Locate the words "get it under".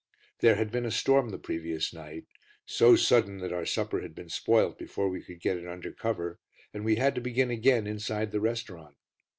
5.39-5.91